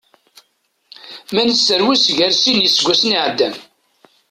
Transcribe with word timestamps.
Ma 1.33 1.41
neserwes 1.43 2.05
gar 2.17 2.33
sin 2.41 2.55
n 2.59 2.63
yiseggasen 2.63 3.15
iɛeddan. 3.17 3.55